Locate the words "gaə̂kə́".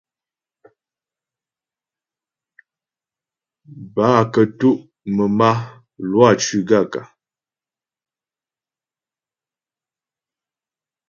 6.69-7.05